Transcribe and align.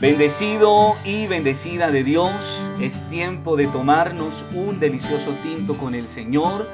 Bendecido 0.00 0.96
y 1.04 1.26
bendecida 1.26 1.90
de 1.90 2.02
Dios, 2.02 2.32
es 2.80 3.06
tiempo 3.10 3.54
de 3.54 3.66
tomarnos 3.66 4.46
un 4.54 4.80
delicioso 4.80 5.34
tinto 5.42 5.76
con 5.76 5.94
el 5.94 6.08
Señor 6.08 6.66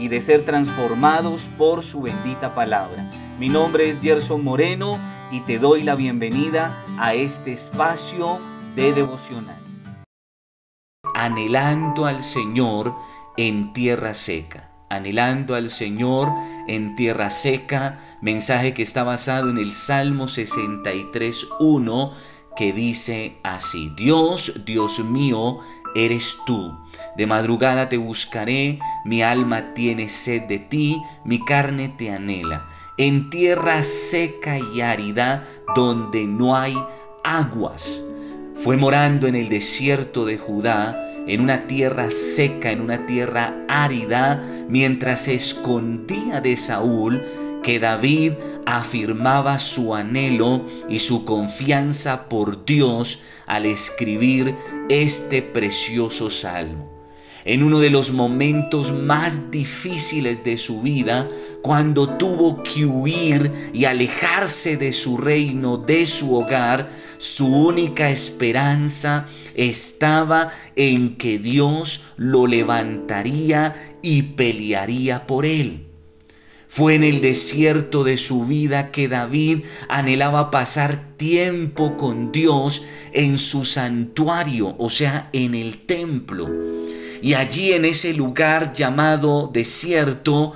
y 0.00 0.08
de 0.08 0.20
ser 0.20 0.44
transformados 0.44 1.42
por 1.56 1.84
su 1.84 2.02
bendita 2.02 2.56
palabra. 2.56 3.08
Mi 3.38 3.48
nombre 3.48 3.90
es 3.90 4.00
Gerson 4.00 4.42
Moreno 4.42 4.98
y 5.30 5.42
te 5.42 5.60
doy 5.60 5.84
la 5.84 5.94
bienvenida 5.94 6.84
a 6.98 7.14
este 7.14 7.52
espacio 7.52 8.40
de 8.74 8.92
devocional. 8.92 9.62
Anhelando 11.14 12.04
al 12.04 12.20
Señor 12.20 12.96
en 13.36 13.72
tierra 13.72 14.12
seca 14.12 14.70
anhelando 14.92 15.54
al 15.54 15.70
Señor 15.70 16.28
en 16.68 16.94
tierra 16.96 17.30
seca, 17.30 17.98
mensaje 18.20 18.74
que 18.74 18.82
está 18.82 19.02
basado 19.04 19.48
en 19.48 19.56
el 19.56 19.72
Salmo 19.72 20.26
63.1 20.26 22.12
que 22.56 22.72
dice 22.72 23.36
así, 23.42 23.90
Dios, 23.96 24.64
Dios 24.64 24.98
mío, 25.00 25.58
eres 25.94 26.36
tú. 26.46 26.76
De 27.16 27.26
madrugada 27.26 27.88
te 27.88 27.96
buscaré, 27.96 28.78
mi 29.04 29.22
alma 29.22 29.74
tiene 29.74 30.08
sed 30.08 30.42
de 30.42 30.58
ti, 30.58 31.02
mi 31.24 31.44
carne 31.44 31.88
te 31.96 32.10
anhela. 32.10 32.68
En 32.98 33.30
tierra 33.30 33.82
seca 33.82 34.58
y 34.58 34.80
árida, 34.80 35.46
donde 35.74 36.26
no 36.26 36.56
hay 36.56 36.76
aguas. 37.24 38.02
Fue 38.56 38.76
morando 38.76 39.26
en 39.26 39.34
el 39.34 39.48
desierto 39.48 40.24
de 40.24 40.38
Judá, 40.38 40.98
en 41.26 41.40
una 41.40 41.66
tierra 41.66 42.10
seca, 42.10 42.70
en 42.70 42.80
una 42.80 43.06
tierra 43.06 43.54
árida, 43.68 44.42
mientras 44.68 45.22
se 45.22 45.34
escondía 45.34 46.40
de 46.40 46.56
Saúl, 46.56 47.22
que 47.62 47.78
David 47.78 48.32
afirmaba 48.78 49.58
su 49.58 49.94
anhelo 49.94 50.64
y 50.88 50.98
su 50.98 51.26
confianza 51.26 52.28
por 52.30 52.64
Dios 52.64 53.22
al 53.46 53.66
escribir 53.66 54.56
este 54.88 55.42
precioso 55.42 56.30
salmo. 56.30 56.90
En 57.44 57.62
uno 57.64 57.80
de 57.80 57.90
los 57.90 58.12
momentos 58.12 58.92
más 58.92 59.50
difíciles 59.50 60.42
de 60.44 60.56
su 60.56 60.80
vida, 60.80 61.28
cuando 61.60 62.16
tuvo 62.16 62.62
que 62.62 62.86
huir 62.86 63.52
y 63.74 63.84
alejarse 63.84 64.78
de 64.78 64.92
su 64.92 65.18
reino, 65.18 65.76
de 65.76 66.06
su 66.06 66.34
hogar, 66.34 66.88
su 67.18 67.46
única 67.48 68.10
esperanza 68.10 69.26
estaba 69.54 70.52
en 70.76 71.16
que 71.18 71.38
Dios 71.38 72.04
lo 72.16 72.46
levantaría 72.46 73.74
y 74.02 74.22
pelearía 74.22 75.26
por 75.26 75.44
él. 75.44 75.91
Fue 76.74 76.94
en 76.94 77.04
el 77.04 77.20
desierto 77.20 78.02
de 78.02 78.16
su 78.16 78.46
vida 78.46 78.92
que 78.92 79.06
David 79.06 79.58
anhelaba 79.90 80.50
pasar 80.50 81.18
tiempo 81.18 81.98
con 81.98 82.32
Dios 82.32 82.82
en 83.12 83.36
su 83.36 83.66
santuario, 83.66 84.74
o 84.78 84.88
sea, 84.88 85.28
en 85.34 85.54
el 85.54 85.84
templo. 85.84 86.48
Y 87.20 87.34
allí 87.34 87.74
en 87.74 87.84
ese 87.84 88.14
lugar 88.14 88.72
llamado 88.72 89.50
desierto, 89.52 90.54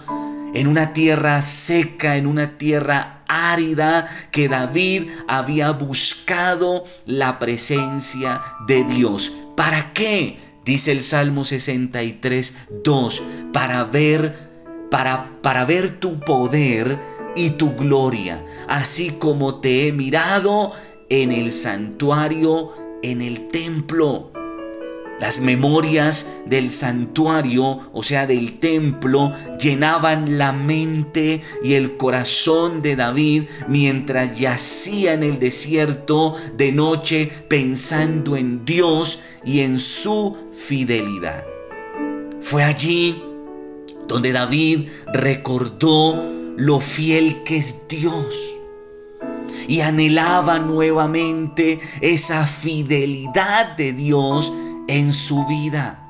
en 0.55 0.69
una 0.69 0.95
tierra 0.95 1.42
seca, 1.42 2.17
en 2.17 2.27
una 2.27 2.56
tierra 2.56 3.23
árida, 3.28 4.08
que 4.30 4.48
David 4.48 5.11
había 5.28 5.73
buscado 5.73 6.86
la 7.05 7.39
presencia 7.39 8.41
de 8.67 8.84
Dios. 8.84 9.36
¿Para 9.55 9.92
qué? 9.92 10.39
Dice 10.64 10.92
el 10.92 11.03
Salmo 11.03 11.45
63, 11.45 12.56
2, 12.83 13.23
para 13.53 13.84
ver 13.84 14.45
para, 14.91 15.31
para 15.42 15.65
ver 15.65 15.98
tu 16.01 16.20
poder 16.20 16.98
y 17.37 17.51
tu 17.51 17.75
gloria, 17.75 18.45
así 18.67 19.11
como 19.11 19.61
te 19.61 19.89
he 19.89 19.92
mirado 19.92 20.73
en 21.09 21.31
el 21.31 21.53
santuario, 21.53 22.73
en 23.03 23.23
el 23.23 23.48
templo. 23.48 24.33
Las 25.20 25.41
memorias 25.41 26.27
del 26.45 26.70
santuario, 26.70 27.91
o 27.92 28.03
sea, 28.03 28.27
del 28.27 28.58
templo, 28.58 29.33
llenaban 29.58 30.36
la 30.36 30.52
mente 30.52 31.41
y 31.64 31.73
el 31.73 31.96
corazón 31.96 32.83
de 32.83 32.96
David 32.96 33.45
mientras 33.67 34.39
yacía 34.39 35.14
en 35.14 35.23
el 35.23 35.39
desierto 35.39 36.36
de 36.58 36.70
noche 36.70 37.30
pensando 37.48 38.36
en 38.36 38.67
Dios 38.67 39.23
y 39.42 39.61
en 39.61 39.80
su 39.80 40.36
fidelidad. 40.52 41.45
Fue 42.42 42.63
allí 42.63 43.23
donde 44.08 44.33
David 44.33 44.89
recordó 45.12 46.22
lo 46.56 46.80
fiel 46.80 47.42
que 47.44 47.58
es 47.58 47.86
Dios 47.89 48.56
y 49.68 49.80
anhelaba 49.80 50.58
nuevamente 50.58 51.80
esa 52.00 52.46
fidelidad 52.46 53.77
de 53.77 53.92
Dios 53.92 54.52
en 54.89 55.12
su 55.12 55.45
vida. 55.46 56.02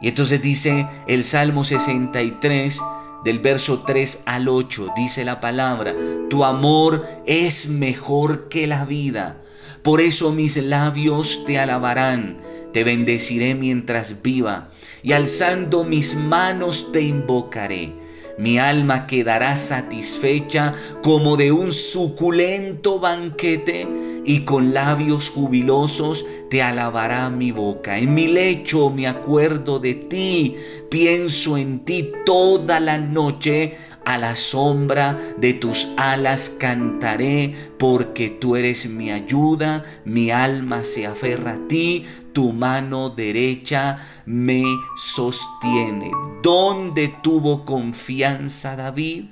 Y 0.00 0.08
entonces 0.08 0.40
dice 0.42 0.86
el 1.06 1.24
Salmo 1.24 1.64
63 1.64 2.80
del 3.24 3.38
verso 3.38 3.82
3 3.86 4.24
al 4.26 4.48
8, 4.48 4.88
dice 4.96 5.24
la 5.24 5.40
palabra, 5.40 5.94
tu 6.28 6.44
amor 6.44 7.06
es 7.26 7.68
mejor 7.68 8.48
que 8.48 8.66
la 8.66 8.84
vida, 8.84 9.40
por 9.84 10.00
eso 10.00 10.32
mis 10.32 10.56
labios 10.56 11.44
te 11.46 11.60
alabarán 11.60 12.38
te 12.74 12.82
bendeciré 12.82 13.54
mientras 13.54 14.20
viva, 14.20 14.68
y 15.04 15.12
alzando 15.12 15.84
mis 15.84 16.16
manos 16.16 16.90
te 16.90 17.02
invocaré. 17.02 17.92
Mi 18.36 18.58
alma 18.58 19.06
quedará 19.06 19.54
satisfecha 19.54 20.74
como 21.00 21.36
de 21.36 21.52
un 21.52 21.70
suculento 21.72 22.98
banquete, 22.98 23.86
y 24.24 24.40
con 24.40 24.74
labios 24.74 25.30
jubilosos 25.30 26.26
te 26.50 26.62
alabará 26.62 27.30
mi 27.30 27.52
boca. 27.52 27.96
En 27.96 28.12
mi 28.12 28.26
lecho 28.26 28.90
me 28.90 29.06
acuerdo 29.06 29.78
de 29.78 29.94
ti, 29.94 30.56
pienso 30.90 31.56
en 31.56 31.84
ti 31.84 32.10
toda 32.26 32.80
la 32.80 32.98
noche, 32.98 33.76
a 34.04 34.18
la 34.18 34.36
sombra 34.36 35.18
de 35.38 35.54
tus 35.54 35.88
alas 35.96 36.50
cantaré, 36.58 37.54
porque 37.78 38.30
tú 38.30 38.56
eres 38.56 38.88
mi 38.88 39.10
ayuda, 39.10 39.84
mi 40.04 40.30
alma 40.30 40.84
se 40.84 41.06
aferra 41.06 41.52
a 41.52 41.68
ti, 41.68 42.04
tu 42.32 42.52
mano 42.52 43.10
derecha 43.10 43.98
me 44.26 44.64
sostiene. 44.96 46.10
¿Dónde 46.42 47.14
tuvo 47.22 47.64
confianza 47.64 48.76
David? 48.76 49.26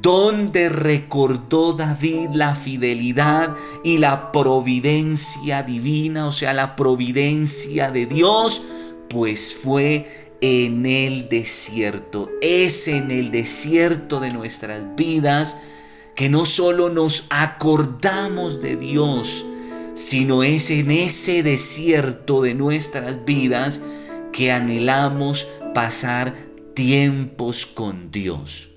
¿Dónde 0.00 0.68
recordó 0.68 1.72
David 1.72 2.30
la 2.34 2.54
fidelidad 2.54 3.56
y 3.82 3.98
la 3.98 4.30
providencia 4.30 5.64
divina, 5.64 6.28
o 6.28 6.32
sea, 6.32 6.52
la 6.52 6.76
providencia 6.76 7.90
de 7.90 8.06
Dios? 8.06 8.62
Pues 9.08 9.56
fue 9.56 10.27
en 10.40 10.86
el 10.86 11.28
desierto. 11.28 12.30
Es 12.40 12.88
en 12.88 13.10
el 13.10 13.30
desierto 13.30 14.20
de 14.20 14.30
nuestras 14.30 14.96
vidas 14.96 15.56
que 16.14 16.28
no 16.28 16.44
solo 16.44 16.88
nos 16.90 17.26
acordamos 17.30 18.60
de 18.60 18.76
Dios, 18.76 19.44
sino 19.94 20.42
es 20.42 20.70
en 20.70 20.90
ese 20.90 21.42
desierto 21.42 22.42
de 22.42 22.54
nuestras 22.54 23.24
vidas 23.24 23.80
que 24.32 24.52
anhelamos 24.52 25.48
pasar 25.74 26.34
tiempos 26.74 27.66
con 27.66 28.10
Dios. 28.10 28.70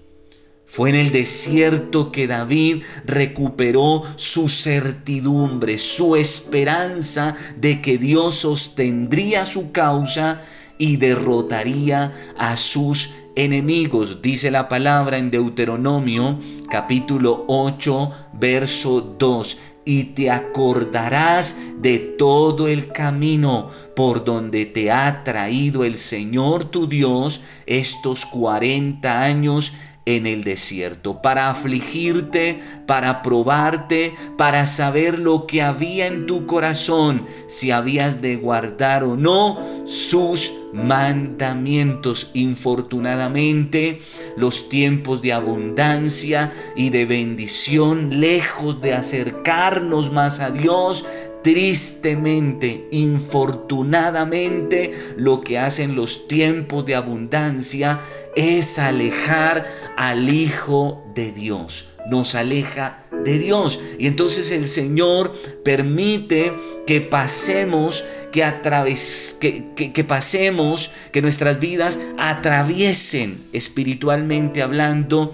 Fue 0.65 0.89
en 0.89 0.95
el 0.95 1.11
desierto 1.11 2.13
que 2.13 2.27
David 2.27 2.83
recuperó 3.05 4.03
su 4.15 4.47
certidumbre, 4.47 5.77
su 5.77 6.15
esperanza 6.15 7.35
de 7.57 7.81
que 7.81 7.97
Dios 7.97 8.35
sostendría 8.35 9.45
su 9.45 9.73
causa 9.73 10.41
y 10.81 10.97
derrotaría 10.97 12.11
a 12.39 12.57
sus 12.57 13.13
enemigos. 13.35 14.19
Dice 14.23 14.49
la 14.49 14.67
palabra 14.67 15.19
en 15.19 15.29
Deuteronomio 15.29 16.39
capítulo 16.71 17.45
8, 17.47 18.11
verso 18.33 19.15
2. 19.19 19.59
Y 19.85 20.03
te 20.15 20.31
acordarás 20.31 21.55
de 21.79 21.99
todo 21.99 22.67
el 22.67 22.91
camino 22.91 23.69
por 23.95 24.25
donde 24.25 24.65
te 24.65 24.89
ha 24.89 25.23
traído 25.23 25.83
el 25.83 25.97
Señor 25.97 26.65
tu 26.65 26.87
Dios 26.87 27.41
estos 27.67 28.25
40 28.25 29.21
años 29.21 29.75
en 30.05 30.25
el 30.25 30.43
desierto, 30.43 31.21
para 31.21 31.51
afligirte, 31.51 32.59
para 32.87 33.21
probarte, 33.21 34.15
para 34.35 34.65
saber 34.65 35.19
lo 35.19 35.45
que 35.45 35.61
había 35.61 36.07
en 36.07 36.25
tu 36.25 36.47
corazón, 36.47 37.27
si 37.47 37.69
habías 37.69 38.19
de 38.19 38.35
guardar 38.35 39.03
o 39.03 39.15
no 39.15 39.59
sus 39.85 40.51
mandamientos. 40.73 42.31
Infortunadamente, 42.33 44.01
los 44.37 44.69
tiempos 44.69 45.21
de 45.21 45.33
abundancia 45.33 46.51
y 46.75 46.89
de 46.89 47.05
bendición, 47.05 48.19
lejos 48.19 48.81
de 48.81 48.93
acercarnos 48.93 50.11
más 50.11 50.39
a 50.39 50.51
Dios, 50.51 51.05
Tristemente, 51.41 52.87
infortunadamente, 52.91 54.93
lo 55.17 55.41
que 55.41 55.57
hacen 55.57 55.95
los 55.95 56.27
tiempos 56.27 56.85
de 56.85 56.93
abundancia 56.93 57.99
es 58.35 58.77
alejar 58.77 59.65
al 59.97 60.29
Hijo 60.29 61.03
de 61.15 61.31
Dios. 61.31 61.89
Nos 62.11 62.35
aleja 62.35 63.00
de 63.23 63.39
Dios. 63.39 63.81
Y 63.97 64.07
entonces 64.07 64.51
el 64.51 64.67
Señor 64.67 65.33
permite 65.63 66.53
que 66.85 67.01
pasemos, 67.01 68.03
que, 68.31 68.43
atraves, 68.43 69.37
que, 69.39 69.65
que, 69.75 70.03
pasemos, 70.03 70.91
que 71.11 71.21
nuestras 71.21 71.59
vidas 71.59 71.99
atraviesen 72.17 73.37
espiritualmente 73.53 74.61
hablando 74.61 75.33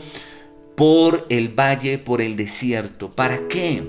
por 0.75 1.25
el 1.29 1.49
valle, 1.49 1.97
por 1.97 2.21
el 2.21 2.35
desierto. 2.35 3.09
¿Para 3.09 3.47
qué? 3.47 3.83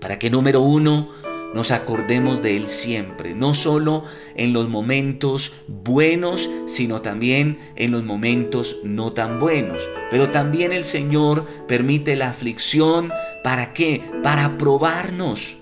Para 0.00 0.18
que 0.18 0.30
número 0.30 0.60
uno, 0.60 1.10
nos 1.56 1.70
acordemos 1.70 2.42
de 2.42 2.54
Él 2.54 2.68
siempre, 2.68 3.34
no 3.34 3.54
solo 3.54 4.04
en 4.34 4.52
los 4.52 4.68
momentos 4.68 5.54
buenos, 5.66 6.50
sino 6.66 7.00
también 7.00 7.58
en 7.76 7.92
los 7.92 8.04
momentos 8.04 8.76
no 8.84 9.14
tan 9.14 9.40
buenos. 9.40 9.80
Pero 10.10 10.28
también 10.28 10.72
el 10.72 10.84
Señor 10.84 11.46
permite 11.66 12.14
la 12.14 12.28
aflicción, 12.28 13.10
¿para 13.42 13.72
qué? 13.72 14.02
Para 14.22 14.58
probarnos, 14.58 15.56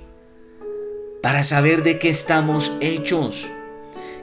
para 1.23 1.45
saber 1.45 1.85
de 1.85 2.01
qué 2.01 2.09
estamos 2.09 2.77
hechos, 2.81 3.47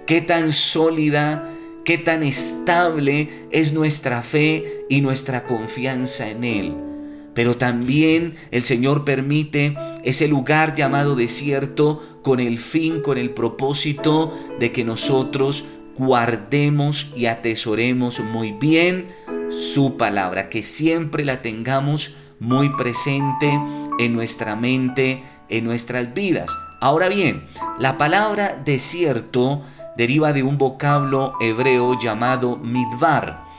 qué 0.06 0.20
tan 0.20 0.52
sólida, 0.52 1.50
qué 1.86 1.98
tan 1.98 2.22
estable 2.24 3.48
es 3.50 3.72
nuestra 3.72 4.22
fe 4.22 4.86
y 4.90 5.00
nuestra 5.00 5.46
confianza 5.46 6.30
en 6.30 6.44
Él 6.44 6.91
pero 7.34 7.58
también 7.58 8.36
el 8.52 8.64
Señor 8.64 9.06
permite 9.06 9.78
ese 10.04 10.28
lugar 10.28 10.76
llamado 10.76 11.16
desierto 11.16 12.02
con 12.24 12.40
el 12.40 12.58
fin, 12.60 13.02
con 13.02 13.18
el 13.18 13.32
propósito 13.32 14.34
de 14.60 14.72
que 14.72 14.84
nosotros 14.84 15.66
guardemos 15.98 17.12
y 17.16 17.28
atesoremos 17.28 18.20
muy 18.20 18.52
bien 18.54 19.10
su 19.50 19.98
palabra, 19.98 20.50
que 20.50 20.64
siempre 20.64 21.26
la 21.26 21.42
tengamos 21.42 22.18
muy 22.40 22.70
presente 22.76 23.60
en 24.00 24.14
nuestra 24.14 24.56
mente, 24.56 25.24
en 25.50 25.66
nuestras 25.66 26.14
vidas. 26.14 26.50
Ahora 26.80 27.10
bien, 27.10 27.46
la 27.78 27.98
palabra 27.98 28.60
desierto 28.66 29.64
deriva 29.98 30.34
de 30.34 30.42
un 30.44 30.58
vocablo 30.58 31.34
hebreo 31.40 32.00
llamado 32.00 32.58
midbar 32.58 33.51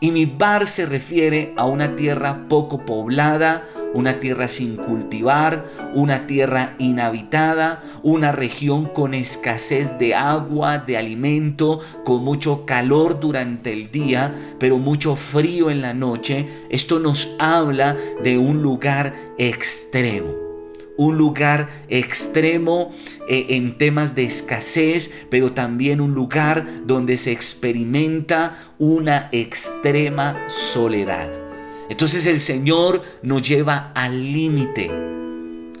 y 0.00 0.10
Midbar 0.12 0.66
se 0.66 0.86
refiere 0.86 1.52
a 1.56 1.66
una 1.66 1.96
tierra 1.96 2.46
poco 2.48 2.84
poblada, 2.84 3.64
una 3.94 4.20
tierra 4.20 4.46
sin 4.48 4.76
cultivar, 4.76 5.66
una 5.94 6.26
tierra 6.26 6.74
inhabitada, 6.78 7.82
una 8.02 8.32
región 8.32 8.86
con 8.86 9.14
escasez 9.14 9.98
de 9.98 10.14
agua, 10.14 10.78
de 10.78 10.96
alimento, 10.96 11.80
con 12.04 12.22
mucho 12.22 12.64
calor 12.64 13.18
durante 13.18 13.72
el 13.72 13.90
día, 13.90 14.32
pero 14.60 14.78
mucho 14.78 15.16
frío 15.16 15.70
en 15.70 15.82
la 15.82 15.94
noche. 15.94 16.48
Esto 16.70 16.98
nos 16.98 17.34
habla 17.38 17.96
de 18.22 18.38
un 18.38 18.62
lugar 18.62 19.14
extremo 19.38 20.47
un 20.98 21.16
lugar 21.16 21.68
extremo 21.88 22.92
eh, 23.28 23.46
en 23.50 23.78
temas 23.78 24.14
de 24.14 24.24
escasez, 24.24 25.10
pero 25.30 25.52
también 25.52 26.02
un 26.02 26.12
lugar 26.12 26.66
donde 26.86 27.16
se 27.16 27.32
experimenta 27.32 28.58
una 28.78 29.30
extrema 29.32 30.44
soledad. 30.48 31.30
Entonces 31.88 32.26
el 32.26 32.40
Señor 32.40 33.02
nos 33.22 33.48
lleva 33.48 33.92
al 33.94 34.32
límite, 34.32 34.90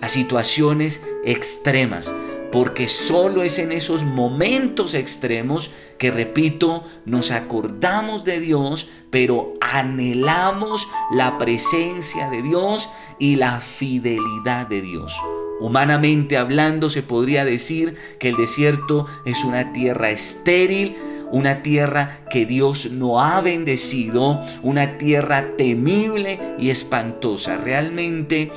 a 0.00 0.08
situaciones 0.08 1.02
extremas 1.24 2.10
porque 2.50 2.88
solo 2.88 3.42
es 3.42 3.58
en 3.58 3.72
esos 3.72 4.04
momentos 4.04 4.94
extremos 4.94 5.70
que, 5.98 6.10
repito, 6.10 6.84
nos 7.04 7.30
acordamos 7.30 8.24
de 8.24 8.40
Dios, 8.40 8.88
pero 9.10 9.54
anhelamos 9.60 10.88
la 11.12 11.36
presencia 11.38 12.30
de 12.30 12.42
Dios 12.42 12.88
y 13.18 13.36
la 13.36 13.60
fidelidad 13.60 14.66
de 14.66 14.80
Dios. 14.80 15.14
Humanamente 15.60 16.36
hablando, 16.36 16.88
se 16.88 17.02
podría 17.02 17.44
decir 17.44 17.96
que 18.18 18.28
el 18.28 18.36
desierto 18.36 19.06
es 19.24 19.44
una 19.44 19.72
tierra 19.72 20.10
estéril, 20.10 20.96
una 21.30 21.62
tierra 21.62 22.20
que 22.30 22.46
Dios 22.46 22.92
no 22.92 23.20
ha 23.20 23.40
bendecido, 23.40 24.40
una 24.62 24.96
tierra 24.96 25.56
temible 25.58 26.40
y 26.58 26.70
espantosa. 26.70 27.58
Realmente 27.58 28.50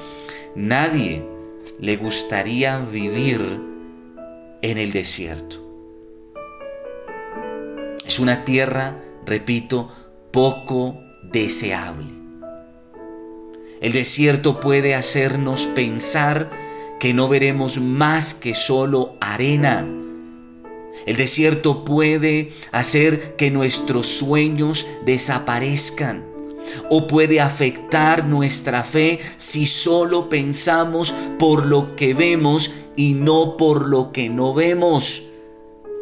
nadie 0.55 1.25
le 1.79 1.97
gustaría 1.97 2.77
vivir 2.79 3.70
en 4.61 4.77
el 4.77 4.91
desierto. 4.91 5.57
Es 8.05 8.19
una 8.19 8.45
tierra, 8.45 9.01
repito, 9.25 9.89
poco 10.31 10.99
deseable. 11.23 12.07
El 13.81 13.93
desierto 13.93 14.59
puede 14.59 14.95
hacernos 14.95 15.65
pensar 15.67 16.49
que 16.99 17.13
no 17.13 17.27
veremos 17.27 17.79
más 17.79 18.33
que 18.33 18.53
solo 18.53 19.15
arena. 19.19 19.87
El 21.05 21.15
desierto 21.15 21.83
puede 21.83 22.51
hacer 22.71 23.35
que 23.35 23.49
nuestros 23.49 24.07
sueños 24.07 24.87
desaparezcan 25.05 26.30
o 26.89 27.07
puede 27.07 27.41
afectar 27.41 28.25
nuestra 28.25 28.83
fe 28.83 29.19
si 29.37 29.65
solo 29.65 30.29
pensamos 30.29 31.13
por 31.39 31.65
lo 31.65 31.95
que 31.95 32.13
vemos 32.13 32.71
y 32.95 33.13
no 33.13 33.57
por 33.57 33.87
lo 33.87 34.11
que 34.11 34.29
no 34.29 34.53
vemos. 34.53 35.27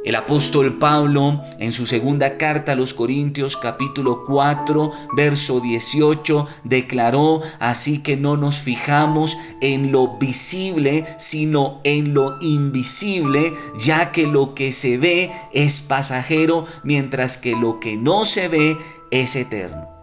El 0.06 0.16
apóstol 0.16 0.80
Pablo 0.80 1.44
en 1.60 1.74
su 1.74 1.86
segunda 1.86 2.38
carta 2.38 2.72
a 2.72 2.76
los 2.76 2.94
Corintios 2.94 3.58
capítulo 3.58 4.24
4 4.26 4.92
verso 5.14 5.60
18 5.60 6.48
declaró, 6.64 7.42
así 7.60 8.02
que 8.02 8.16
no 8.16 8.38
nos 8.38 8.56
fijamos 8.56 9.38
en 9.60 9.92
lo 9.92 10.18
visible, 10.18 11.06
sino 11.18 11.82
en 11.84 12.14
lo 12.14 12.38
invisible, 12.40 13.54
ya 13.78 14.14
que 14.14 14.26
lo 14.26 14.56
que 14.56 14.72
se 14.72 14.98
ve 14.98 15.32
es 15.52 15.82
pasajero, 15.82 16.66
mientras 16.84 17.38
que 17.38 17.58
lo 17.58 17.82
que 17.82 17.98
no 17.98 18.24
se 18.24 18.48
ve 18.48 18.78
es 19.12 19.36
eterno. 19.36 19.99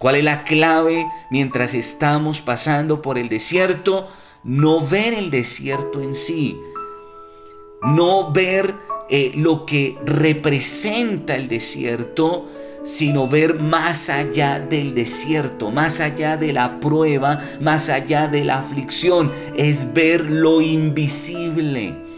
¿Cuál 0.00 0.14
es 0.14 0.24
la 0.24 0.44
clave 0.44 1.06
mientras 1.28 1.74
estamos 1.74 2.40
pasando 2.40 3.02
por 3.02 3.18
el 3.18 3.28
desierto? 3.28 4.08
No 4.42 4.80
ver 4.80 5.12
el 5.12 5.30
desierto 5.30 6.00
en 6.00 6.14
sí, 6.14 6.58
no 7.82 8.32
ver 8.32 8.74
eh, 9.10 9.32
lo 9.34 9.66
que 9.66 9.98
representa 10.06 11.36
el 11.36 11.48
desierto, 11.48 12.48
sino 12.82 13.28
ver 13.28 13.56
más 13.56 14.08
allá 14.08 14.58
del 14.58 14.94
desierto, 14.94 15.70
más 15.70 16.00
allá 16.00 16.38
de 16.38 16.54
la 16.54 16.80
prueba, 16.80 17.38
más 17.60 17.90
allá 17.90 18.26
de 18.26 18.46
la 18.46 18.60
aflicción, 18.60 19.30
es 19.54 19.92
ver 19.92 20.22
lo 20.30 20.62
invisible. 20.62 22.09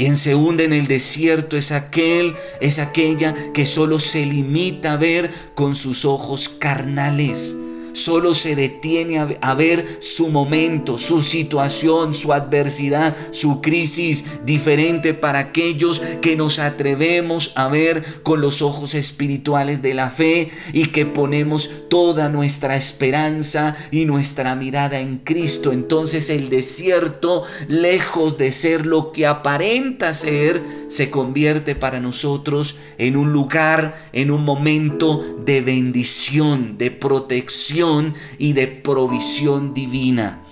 Quien 0.00 0.16
se 0.16 0.34
hunde 0.34 0.64
en 0.64 0.72
el 0.72 0.86
desierto 0.86 1.58
es 1.58 1.72
aquel, 1.72 2.34
es 2.62 2.78
aquella 2.78 3.34
que 3.52 3.66
solo 3.66 3.98
se 3.98 4.24
limita 4.24 4.94
a 4.94 4.96
ver 4.96 5.30
con 5.54 5.74
sus 5.74 6.06
ojos 6.06 6.48
carnales 6.48 7.54
solo 7.92 8.34
se 8.34 8.56
detiene 8.56 9.18
a, 9.40 9.54
ver 9.54 9.98
su 10.00 10.28
momento, 10.28 10.98
su 10.98 11.22
situación, 11.22 12.14
su 12.14 12.32
adversidad, 12.32 13.16
su 13.32 13.60
crisis, 13.60 14.24
diferente 14.44 15.14
para 15.14 15.38
aquellos 15.38 16.00
que 16.20 16.36
nos 16.36 16.58
atrevemos 16.58 17.52
a 17.56 17.68
ver 17.68 18.22
con 18.22 18.40
los 18.40 18.62
ojos 18.62 18.94
espirituales 18.94 19.82
de 19.82 19.94
la 19.94 20.10
fe 20.10 20.50
y 20.72 20.86
que 20.86 21.06
ponemos 21.06 21.70
toda 21.88 22.28
nuestra 22.28 22.76
esperanza 22.76 23.76
y 23.90 24.04
nuestra 24.04 24.54
mirada 24.54 25.00
en 25.00 25.18
Cristo. 25.18 25.72
Entonces 25.72 26.30
el 26.30 26.48
desierto, 26.48 27.44
lejos 27.68 28.38
de 28.38 28.52
ser 28.52 28.86
lo 28.86 29.12
que 29.12 29.26
aparenta 29.26 30.12
ser, 30.12 30.62
se 30.88 31.10
convierte 31.10 31.74
para 31.74 32.00
nosotros 32.00 32.76
en 32.98 33.16
un 33.16 33.32
lugar, 33.32 34.08
en 34.12 34.30
un 34.30 34.44
momento 34.44 35.36
de 35.44 35.60
bendición, 35.60 36.78
de 36.78 36.90
y 38.38 38.52
de 38.52 38.66
provisión 38.66 39.72
divina 39.72 40.42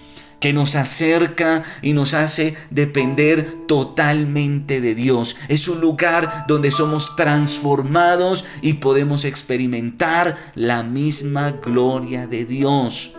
que 0.40 0.52
nos 0.52 0.76
acerca 0.76 1.64
y 1.82 1.92
nos 1.92 2.14
hace 2.14 2.54
depender 2.70 3.66
totalmente 3.66 4.80
de 4.80 4.94
Dios. 4.94 5.36
Es 5.48 5.66
un 5.68 5.80
lugar 5.80 6.44
donde 6.46 6.70
somos 6.70 7.16
transformados 7.16 8.44
y 8.62 8.74
podemos 8.74 9.24
experimentar 9.24 10.36
la 10.54 10.84
misma 10.84 11.50
gloria 11.50 12.26
de 12.28 12.44
Dios. 12.44 13.14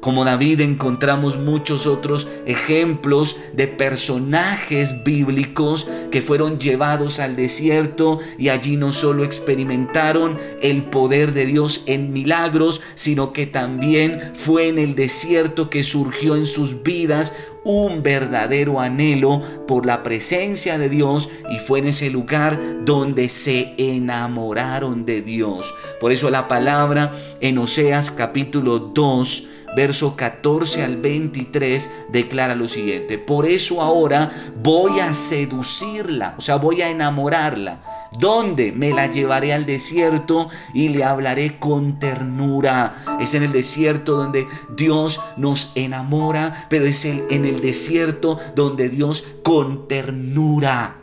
Como 0.00 0.24
David 0.24 0.62
encontramos 0.62 1.36
muchos 1.36 1.86
otros 1.86 2.26
ejemplos 2.46 3.36
de 3.52 3.68
personajes 3.68 5.04
bíblicos 5.04 5.86
que 6.10 6.22
fueron 6.22 6.58
llevados 6.58 7.20
al 7.20 7.36
desierto 7.36 8.18
y 8.38 8.48
allí 8.48 8.76
no 8.76 8.92
solo 8.92 9.24
experimentaron 9.24 10.38
el 10.62 10.84
poder 10.84 11.34
de 11.34 11.44
Dios 11.44 11.84
en 11.84 12.14
milagros, 12.14 12.80
sino 12.94 13.34
que 13.34 13.46
también 13.46 14.32
fue 14.32 14.68
en 14.68 14.78
el 14.78 14.94
desierto 14.94 15.68
que 15.68 15.84
surgió 15.84 16.34
en 16.34 16.46
sus 16.46 16.82
vidas 16.82 17.34
un 17.62 18.02
verdadero 18.02 18.80
anhelo 18.80 19.42
por 19.68 19.84
la 19.84 20.02
presencia 20.02 20.78
de 20.78 20.88
Dios 20.88 21.28
y 21.50 21.58
fue 21.58 21.80
en 21.80 21.88
ese 21.88 22.08
lugar 22.08 22.58
donde 22.86 23.28
se 23.28 23.74
enamoraron 23.76 25.04
de 25.04 25.20
Dios. 25.20 25.74
Por 26.00 26.10
eso 26.10 26.30
la 26.30 26.48
palabra 26.48 27.12
en 27.42 27.58
Oseas 27.58 28.10
capítulo 28.10 28.78
2 28.78 29.48
verso 29.76 30.16
14 30.16 30.82
al 30.82 30.96
23, 30.96 31.90
declara 32.10 32.54
lo 32.54 32.68
siguiente, 32.68 33.18
por 33.18 33.46
eso 33.46 33.80
ahora 33.80 34.30
voy 34.62 35.00
a 35.00 35.14
seducirla, 35.14 36.34
o 36.38 36.40
sea, 36.40 36.56
voy 36.56 36.82
a 36.82 36.90
enamorarla. 36.90 37.80
¿Dónde? 38.18 38.72
Me 38.72 38.90
la 38.90 39.06
llevaré 39.06 39.52
al 39.52 39.66
desierto 39.66 40.48
y 40.74 40.88
le 40.88 41.04
hablaré 41.04 41.60
con 41.60 42.00
ternura. 42.00 42.96
Es 43.20 43.34
en 43.34 43.44
el 43.44 43.52
desierto 43.52 44.16
donde 44.16 44.48
Dios 44.76 45.20
nos 45.36 45.70
enamora, 45.76 46.66
pero 46.68 46.86
es 46.86 47.04
en 47.04 47.44
el 47.44 47.60
desierto 47.60 48.38
donde 48.56 48.88
Dios 48.88 49.28
con 49.44 49.86
ternura 49.86 50.99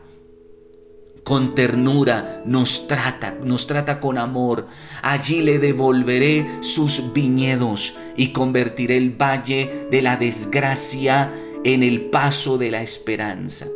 con 1.28 1.56
ternura 1.56 2.42
nos 2.46 2.88
trata, 2.88 3.36
nos 3.44 3.68
trata 3.68 4.00
con 4.00 4.18
amor. 4.18 4.66
Allí 5.02 5.42
le 5.42 5.60
devolveré 5.60 6.48
sus 6.62 7.12
viñedos 7.12 7.98
y 8.16 8.30
convertiré 8.30 8.96
el 8.96 9.10
valle 9.22 9.90
de 9.92 10.02
la 10.02 10.16
desgracia 10.16 11.30
en 11.66 11.84
el 11.84 12.06
paso 12.06 12.58
de 12.58 12.72
la 12.72 12.82
esperanza. 12.82 13.68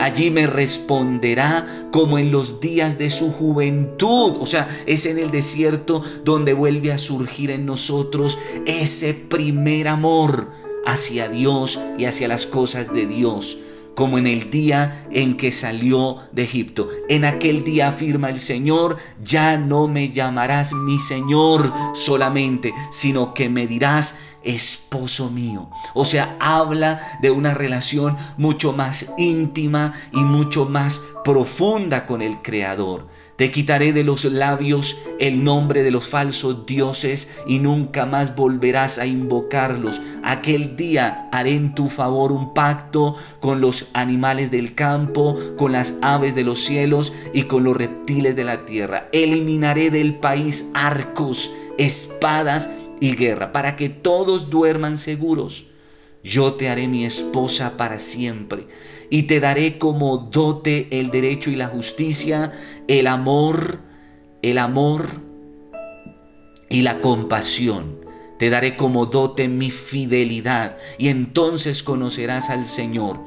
Allí 0.00 0.32
me 0.32 0.48
responderá 0.48 1.86
como 1.92 2.18
en 2.18 2.32
los 2.32 2.58
días 2.58 2.98
de 2.98 3.10
su 3.10 3.30
juventud. 3.30 4.38
O 4.40 4.46
sea, 4.46 4.66
es 4.86 5.06
en 5.06 5.20
el 5.20 5.30
desierto 5.30 6.02
donde 6.24 6.54
vuelve 6.54 6.90
a 6.90 6.98
surgir 6.98 7.52
en 7.52 7.66
nosotros 7.66 8.36
ese 8.66 9.14
primer 9.14 9.86
amor 9.86 10.48
hacia 10.84 11.28
Dios 11.28 11.78
y 11.98 12.06
hacia 12.06 12.26
las 12.26 12.46
cosas 12.46 12.92
de 12.92 13.06
Dios 13.06 13.58
como 13.96 14.18
en 14.18 14.28
el 14.28 14.50
día 14.50 15.08
en 15.10 15.36
que 15.36 15.50
salió 15.50 16.18
de 16.30 16.44
Egipto. 16.44 16.88
En 17.08 17.24
aquel 17.24 17.64
día 17.64 17.88
afirma 17.88 18.28
el 18.28 18.38
Señor, 18.38 18.98
ya 19.20 19.56
no 19.56 19.88
me 19.88 20.10
llamarás 20.10 20.72
mi 20.72 21.00
Señor 21.00 21.72
solamente, 21.94 22.72
sino 22.92 23.34
que 23.34 23.48
me 23.48 23.66
dirás 23.66 24.18
esposo 24.46 25.30
mío. 25.30 25.68
O 25.94 26.04
sea, 26.04 26.36
habla 26.40 27.00
de 27.20 27.30
una 27.30 27.52
relación 27.52 28.16
mucho 28.36 28.72
más 28.72 29.12
íntima 29.18 29.92
y 30.12 30.20
mucho 30.20 30.64
más 30.64 31.02
profunda 31.24 32.06
con 32.06 32.22
el 32.22 32.40
Creador. 32.40 33.08
Te 33.36 33.50
quitaré 33.50 33.92
de 33.92 34.02
los 34.02 34.24
labios 34.24 34.96
el 35.18 35.44
nombre 35.44 35.82
de 35.82 35.90
los 35.90 36.08
falsos 36.08 36.64
dioses 36.64 37.28
y 37.46 37.58
nunca 37.58 38.06
más 38.06 38.34
volverás 38.34 38.98
a 38.98 39.04
invocarlos. 39.04 40.00
Aquel 40.24 40.74
día 40.76 41.28
haré 41.32 41.52
en 41.52 41.74
tu 41.74 41.88
favor 41.90 42.32
un 42.32 42.54
pacto 42.54 43.16
con 43.40 43.60
los 43.60 43.90
animales 43.92 44.50
del 44.50 44.74
campo, 44.74 45.38
con 45.58 45.72
las 45.72 45.98
aves 46.00 46.34
de 46.34 46.44
los 46.44 46.60
cielos 46.64 47.12
y 47.34 47.42
con 47.42 47.64
los 47.64 47.76
reptiles 47.76 48.36
de 48.36 48.44
la 48.44 48.64
tierra. 48.64 49.08
Eliminaré 49.12 49.90
del 49.90 50.14
país 50.14 50.70
arcos, 50.72 51.52
espadas 51.76 52.70
y 53.00 53.16
guerra, 53.16 53.52
para 53.52 53.76
que 53.76 53.88
todos 53.88 54.50
duerman 54.50 54.98
seguros. 54.98 55.66
Yo 56.22 56.54
te 56.54 56.68
haré 56.68 56.88
mi 56.88 57.04
esposa 57.04 57.76
para 57.76 57.98
siempre 57.98 58.66
y 59.10 59.24
te 59.24 59.38
daré 59.38 59.78
como 59.78 60.18
dote 60.18 60.88
el 60.90 61.10
derecho 61.10 61.50
y 61.50 61.56
la 61.56 61.68
justicia, 61.68 62.52
el 62.88 63.06
amor, 63.06 63.78
el 64.42 64.58
amor 64.58 65.06
y 66.68 66.82
la 66.82 67.00
compasión. 67.00 68.04
Te 68.38 68.50
daré 68.50 68.76
como 68.76 69.06
dote 69.06 69.48
mi 69.48 69.70
fidelidad 69.70 70.76
y 70.98 71.08
entonces 71.08 71.82
conocerás 71.82 72.50
al 72.50 72.66
Señor. 72.66 73.20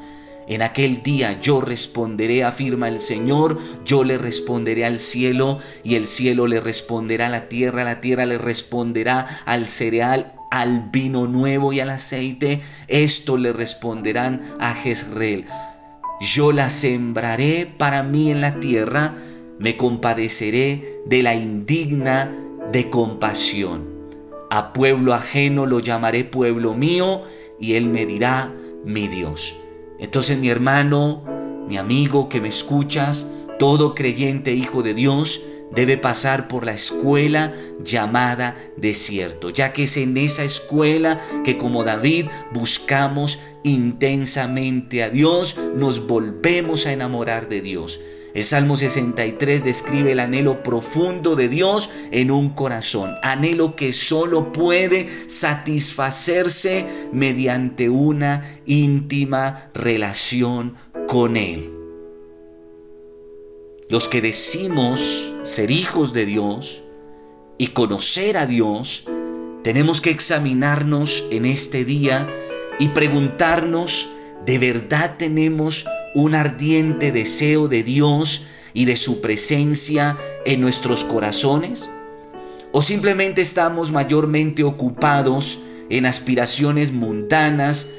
En 0.49 0.63
aquel 0.63 1.03
día 1.03 1.39
yo 1.39 1.61
responderé, 1.61 2.43
afirma 2.43 2.87
el 2.87 2.97
Señor, 2.97 3.59
yo 3.85 4.03
le 4.03 4.17
responderé 4.17 4.83
al 4.83 4.97
cielo 4.97 5.59
y 5.83 5.93
el 5.93 6.07
cielo 6.07 6.47
le 6.47 6.59
responderá 6.59 7.27
a 7.27 7.29
la 7.29 7.49
tierra, 7.49 7.83
la 7.83 8.01
tierra 8.01 8.25
le 8.25 8.39
responderá 8.39 9.27
al 9.45 9.67
cereal 9.67 10.33
al 10.49 10.89
vino 10.91 11.27
nuevo 11.27 11.71
y 11.71 11.79
al 11.79 11.91
aceite, 11.91 12.61
esto 12.87 13.37
le 13.37 13.53
responderán 13.53 14.41
a 14.59 14.73
Jezreel. 14.73 15.45
Yo 16.19 16.51
la 16.51 16.71
sembraré 16.71 17.67
para 17.77 18.01
mí 18.01 18.31
en 18.31 18.41
la 18.41 18.59
tierra, 18.59 19.15
me 19.59 19.77
compadeceré 19.77 21.01
de 21.05 21.21
la 21.21 21.35
indigna 21.35 22.31
de 22.71 22.89
compasión. 22.89 23.87
A 24.49 24.73
pueblo 24.73 25.13
ajeno 25.13 25.67
lo 25.67 25.79
llamaré 25.79 26.23
pueblo 26.23 26.73
mío 26.73 27.21
y 27.59 27.73
él 27.73 27.85
me 27.85 28.07
dirá 28.07 28.51
mi 28.83 29.07
Dios. 29.07 29.55
Entonces 29.99 30.37
mi 30.37 30.49
hermano, 30.49 31.23
mi 31.67 31.77
amigo 31.77 32.29
que 32.29 32.41
me 32.41 32.47
escuchas, 32.47 33.27
todo 33.59 33.93
creyente 33.93 34.53
hijo 34.53 34.81
de 34.81 34.93
Dios, 34.93 35.41
debe 35.71 35.97
pasar 35.97 36.47
por 36.47 36.65
la 36.65 36.73
escuela 36.73 37.53
llamada 37.83 38.57
desierto, 38.75 39.49
ya 39.49 39.73
que 39.73 39.83
es 39.83 39.97
en 39.97 40.17
esa 40.17 40.43
escuela 40.43 41.19
que 41.43 41.57
como 41.57 41.83
David 41.83 42.27
buscamos 42.53 43.41
intensamente 43.63 45.03
a 45.03 45.09
Dios, 45.09 45.57
nos 45.75 46.07
volvemos 46.07 46.85
a 46.85 46.93
enamorar 46.93 47.49
de 47.49 47.61
Dios. 47.61 47.99
El 48.33 48.45
Salmo 48.45 48.77
63 48.77 49.63
describe 49.63 50.11
el 50.11 50.19
anhelo 50.19 50.61
profundo 50.61 51.35
de 51.35 51.49
Dios 51.49 51.89
en 52.11 52.29
un 52.29 52.49
corazón, 52.49 53.15
anhelo 53.23 53.75
que 53.75 53.91
solo 53.91 54.51
puede 54.51 55.09
satisfacerse 55.27 56.85
mediante 57.11 57.89
una 57.89 58.59
íntima 58.65 59.69
relación 59.73 60.75
con 61.07 61.37
Él. 61.37 61.71
Los 63.89 64.07
que 64.07 64.21
decimos 64.21 65.33
ser 65.43 65.71
hijos 65.71 66.13
de 66.13 66.27
Dios 66.27 66.83
y 67.57 67.67
conocer 67.67 68.37
a 68.37 68.45
Dios, 68.45 69.05
tenemos 69.63 70.01
que 70.01 70.11
examinarnos 70.11 71.25
en 71.31 71.47
este 71.47 71.83
día 71.83 72.29
y 72.77 72.89
preguntarnos, 72.89 74.07
¿de 74.45 74.59
verdad 74.59 75.15
tenemos 75.17 75.85
un 76.13 76.35
ardiente 76.35 77.11
deseo 77.11 77.67
de 77.67 77.83
Dios 77.83 78.47
y 78.73 78.85
de 78.85 78.95
su 78.95 79.21
presencia 79.21 80.17
en 80.45 80.61
nuestros 80.61 81.03
corazones? 81.03 81.89
¿O 82.71 82.81
simplemente 82.81 83.41
estamos 83.41 83.91
mayormente 83.91 84.63
ocupados 84.63 85.59
en 85.89 86.05
aspiraciones 86.05 86.91
mundanas, 86.91 87.89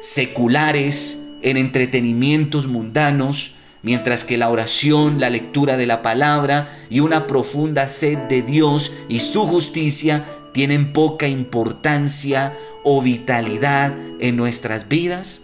seculares, 0.00 1.22
en 1.42 1.58
entretenimientos 1.58 2.66
mundanos, 2.66 3.56
mientras 3.82 4.24
que 4.24 4.38
la 4.38 4.48
oración, 4.48 5.20
la 5.20 5.28
lectura 5.28 5.76
de 5.76 5.86
la 5.86 6.00
palabra 6.00 6.74
y 6.88 7.00
una 7.00 7.26
profunda 7.26 7.86
sed 7.86 8.16
de 8.30 8.40
Dios 8.40 8.94
y 9.10 9.20
su 9.20 9.46
justicia 9.46 10.24
tienen 10.52 10.94
poca 10.94 11.28
importancia 11.28 12.56
o 12.82 13.02
vitalidad 13.02 13.94
en 14.20 14.36
nuestras 14.36 14.88
vidas? 14.88 15.42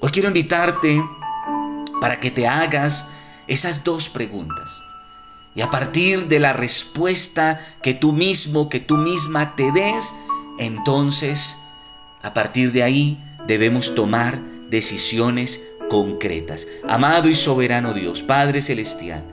Hoy 0.00 0.10
quiero 0.10 0.28
invitarte 0.28 1.00
para 2.00 2.20
que 2.20 2.30
te 2.30 2.46
hagas 2.46 3.08
esas 3.46 3.84
dos 3.84 4.08
preguntas. 4.08 4.82
Y 5.54 5.62
a 5.62 5.70
partir 5.70 6.28
de 6.28 6.38
la 6.38 6.52
respuesta 6.52 7.60
que 7.82 7.94
tú 7.94 8.12
mismo, 8.12 8.68
que 8.68 8.80
tú 8.80 8.96
misma 8.96 9.56
te 9.56 9.72
des, 9.72 10.12
entonces, 10.58 11.58
a 12.22 12.32
partir 12.32 12.72
de 12.72 12.82
ahí 12.82 13.18
debemos 13.46 13.94
tomar 13.94 14.40
decisiones 14.68 15.60
concretas. 15.88 16.66
Amado 16.88 17.28
y 17.28 17.34
soberano 17.34 17.94
Dios, 17.94 18.22
Padre 18.22 18.62
Celestial, 18.62 19.24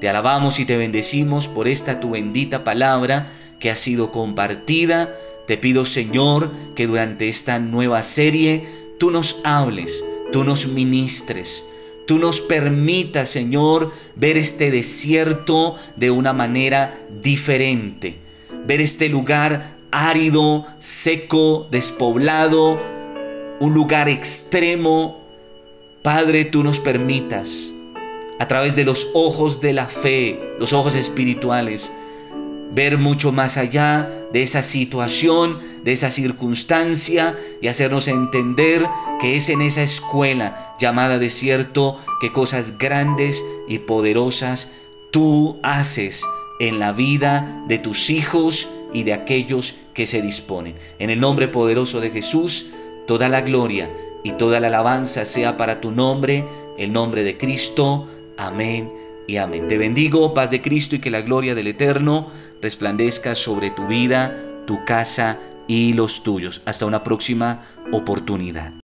te 0.00 0.08
alabamos 0.08 0.58
y 0.58 0.64
te 0.64 0.76
bendecimos 0.76 1.46
por 1.46 1.68
esta 1.68 2.00
tu 2.00 2.10
bendita 2.10 2.64
palabra 2.64 3.30
que 3.60 3.70
ha 3.70 3.76
sido 3.76 4.10
compartida. 4.10 5.16
Te 5.46 5.56
pido, 5.56 5.84
Señor, 5.84 6.50
que 6.74 6.86
durante 6.86 7.28
esta 7.28 7.58
nueva 7.58 8.02
serie 8.02 8.66
tú 8.98 9.10
nos 9.10 9.40
hables, 9.44 10.04
tú 10.32 10.42
nos 10.42 10.66
ministres, 10.66 11.64
tú 12.06 12.18
nos 12.18 12.40
permitas, 12.40 13.28
Señor, 13.30 13.92
ver 14.16 14.36
este 14.36 14.70
desierto 14.70 15.76
de 15.96 16.10
una 16.10 16.32
manera 16.32 16.98
diferente, 17.22 18.18
ver 18.66 18.80
este 18.80 19.08
lugar 19.08 19.76
árido, 19.90 20.66
seco, 20.78 21.68
despoblado, 21.70 22.80
un 23.60 23.74
lugar 23.74 24.08
extremo, 24.08 25.22
Padre, 26.02 26.44
tú 26.44 26.62
nos 26.62 26.80
permitas, 26.80 27.72
a 28.38 28.46
través 28.46 28.76
de 28.76 28.84
los 28.84 29.10
ojos 29.14 29.60
de 29.60 29.72
la 29.72 29.86
fe, 29.86 30.38
los 30.58 30.72
ojos 30.72 30.94
espirituales, 30.94 31.90
ver 32.72 32.98
mucho 32.98 33.32
más 33.32 33.56
allá 33.56 34.10
de 34.34 34.42
esa 34.42 34.64
situación, 34.64 35.60
de 35.84 35.92
esa 35.92 36.10
circunstancia 36.10 37.38
y 37.62 37.68
hacernos 37.68 38.08
entender 38.08 38.84
que 39.20 39.36
es 39.36 39.48
en 39.48 39.62
esa 39.62 39.84
escuela 39.84 40.74
llamada 40.80 41.20
desierto 41.20 42.00
que 42.20 42.32
cosas 42.32 42.76
grandes 42.76 43.44
y 43.68 43.78
poderosas 43.78 44.72
tú 45.12 45.60
haces 45.62 46.24
en 46.58 46.80
la 46.80 46.90
vida 46.90 47.62
de 47.68 47.78
tus 47.78 48.10
hijos 48.10 48.72
y 48.92 49.04
de 49.04 49.12
aquellos 49.12 49.76
que 49.94 50.08
se 50.08 50.20
disponen. 50.20 50.74
En 50.98 51.10
el 51.10 51.20
nombre 51.20 51.46
poderoso 51.46 52.00
de 52.00 52.10
Jesús, 52.10 52.70
toda 53.06 53.28
la 53.28 53.42
gloria 53.42 53.88
y 54.24 54.32
toda 54.32 54.58
la 54.58 54.66
alabanza 54.66 55.26
sea 55.26 55.56
para 55.56 55.80
tu 55.80 55.92
nombre, 55.92 56.44
el 56.76 56.92
nombre 56.92 57.22
de 57.22 57.38
Cristo. 57.38 58.08
Amén 58.36 59.03
y 59.26 59.36
amén. 59.36 59.68
Te 59.68 59.78
bendigo, 59.78 60.34
paz 60.34 60.50
de 60.50 60.62
Cristo 60.62 60.96
y 60.96 61.00
que 61.00 61.10
la 61.10 61.22
gloria 61.22 61.54
del 61.54 61.68
Eterno 61.68 62.30
resplandezca 62.60 63.34
sobre 63.34 63.70
tu 63.70 63.86
vida, 63.86 64.36
tu 64.66 64.84
casa 64.84 65.38
y 65.66 65.92
los 65.94 66.22
tuyos. 66.22 66.62
Hasta 66.66 66.86
una 66.86 67.02
próxima 67.02 67.62
oportunidad. 67.92 68.83